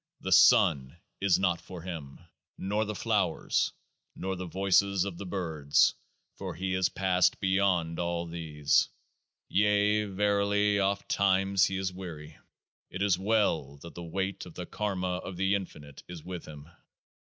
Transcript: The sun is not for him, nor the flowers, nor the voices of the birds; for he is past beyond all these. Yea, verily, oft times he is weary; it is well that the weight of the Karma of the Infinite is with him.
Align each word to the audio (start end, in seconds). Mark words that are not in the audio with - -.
The 0.19 0.31
sun 0.31 0.97
is 1.21 1.37
not 1.37 1.61
for 1.61 1.83
him, 1.83 2.19
nor 2.57 2.85
the 2.85 2.95
flowers, 2.95 3.71
nor 4.15 4.35
the 4.35 4.47
voices 4.47 5.05
of 5.05 5.19
the 5.19 5.27
birds; 5.27 5.93
for 6.37 6.55
he 6.55 6.73
is 6.73 6.89
past 6.89 7.39
beyond 7.39 7.99
all 7.99 8.25
these. 8.25 8.89
Yea, 9.47 10.05
verily, 10.05 10.79
oft 10.79 11.07
times 11.07 11.65
he 11.65 11.77
is 11.77 11.93
weary; 11.93 12.39
it 12.89 13.03
is 13.03 13.19
well 13.19 13.77
that 13.83 13.93
the 13.93 14.01
weight 14.01 14.47
of 14.47 14.55
the 14.55 14.65
Karma 14.65 15.17
of 15.17 15.37
the 15.37 15.53
Infinite 15.53 16.01
is 16.07 16.23
with 16.23 16.45
him. 16.47 16.67